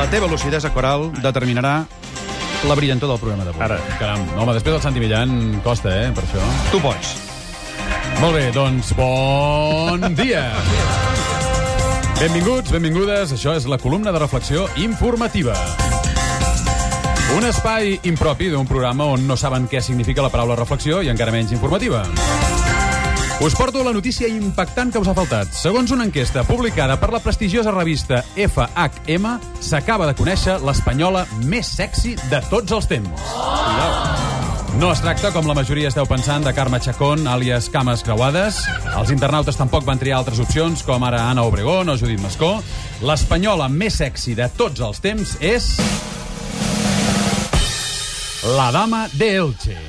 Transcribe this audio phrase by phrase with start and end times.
[0.00, 1.82] La teva lucidesa coral determinarà
[2.64, 3.60] la brillantor del programa d'avui.
[3.60, 4.22] Ara, caram.
[4.40, 6.40] Home, després del Santi Millán costa, eh, per això.
[6.72, 7.10] Tu pots.
[8.22, 10.46] Molt bé, doncs bon dia.
[12.16, 13.36] Benvinguts, benvingudes.
[13.36, 15.52] Això és la columna de reflexió informativa.
[17.36, 21.36] Un espai impropi d'un programa on no saben què significa la paraula reflexió i encara
[21.36, 22.06] menys informativa.
[23.40, 25.48] Us porto la notícia impactant que us ha faltat.
[25.56, 29.30] Segons una enquesta publicada per la prestigiosa revista FHM,
[29.64, 33.22] s'acaba de conèixer l'espanyola més sexy de tots els temps.
[34.76, 38.60] No es tracta, com la majoria esteu pensant, de Carme Chacón, àlies cames creuades.
[38.92, 42.58] Els internautes tampoc van triar altres opcions, com ara Anna Obregón o Judit Mascó.
[43.00, 45.72] L'espanyola més sexy de tots els temps és...
[48.52, 49.80] La dama de Elche.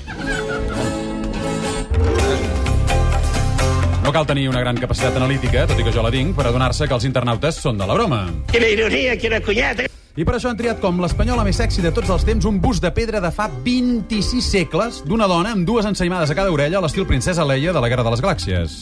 [4.12, 6.84] No cal tenir una gran capacitat analítica, tot i que jo la tinc, per adonar-se
[6.84, 8.18] que els internautes són de la broma.
[8.52, 9.86] Quina ironia, quina cunyata.
[10.20, 12.84] I per això han triat com l'espanyola més sexy de tots els temps un bust
[12.84, 16.84] de pedra de fa 26 segles d'una dona amb dues ensaïmades a cada orella a
[16.84, 18.76] l'estil princesa Leia de la Guerra de les Galàxies.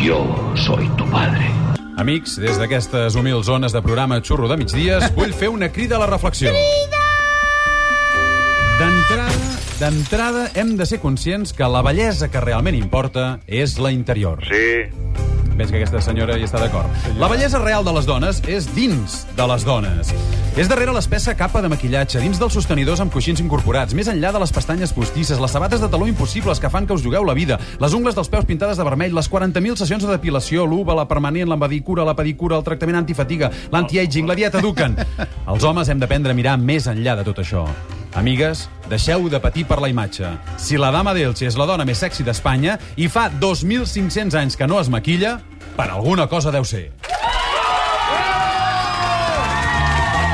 [0.00, 0.22] Yo
[0.56, 1.52] soy tu padre.
[2.00, 6.06] Amics, des d'aquestes humils zones de programa xurro de migdies, vull fer una crida a
[6.06, 6.56] la reflexió.
[8.80, 9.36] D'entrada,
[9.82, 14.38] d'entrada hem de ser conscients que la bellesa que realment importa és la interior.
[14.46, 14.86] Sí.
[15.58, 16.86] Veig que aquesta senyora hi està d'acord.
[17.18, 20.12] La bellesa real de les dones és dins de les dones.
[20.54, 24.42] És darrere l'espessa capa de maquillatge, dins dels sostenidors amb coixins incorporats, més enllà de
[24.44, 27.58] les pestanyes postisses, les sabates de taló impossibles que fan que us jugueu la vida,
[27.82, 31.50] les ungles dels peus pintades de vermell, les 40.000 sessions de depilació, l'uva, la permanent,
[31.50, 34.94] la medicura, la pedicura, el tractament antifatiga, l'anti-aging, la dieta Duken.
[35.52, 37.66] Els homes hem d'aprendre a mirar més enllà de tot això.
[38.14, 40.34] Amigues, deixeu de patir per la imatge.
[40.60, 44.68] Si la dama d'Elche és la dona més sexy d'Espanya i fa 2.500 anys que
[44.68, 45.38] no es maquilla,
[45.76, 46.90] per alguna cosa deu ser.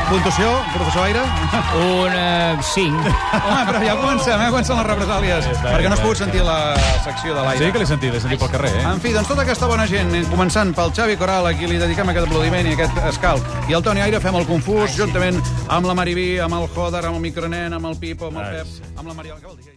[0.08, 1.20] Puntuació, professor Aire?
[1.76, 3.10] Un uh, 5.
[3.44, 4.46] Home, però ja comencem, eh?
[4.48, 5.48] Comencen les represàlies.
[5.60, 6.56] perquè no has pogut sentir la
[7.04, 7.60] secció de l'Aire.
[7.60, 8.86] Sí que l'he sentit, l'he sentit pel carrer, eh?
[8.88, 12.08] En fi, doncs tota aquesta bona gent, començant pel Xavi Coral, a qui li dediquem
[12.14, 15.98] aquest aplaudiment i aquest escalp, i el Toni Aire fem el confús, juntament amb la
[15.98, 19.12] Maribí, amb el Joder, amb el Micronen, amb el Pipo, amb el Ai, Pep, amb
[19.12, 19.42] la Mariela.
[19.42, 19.76] Què vol dir?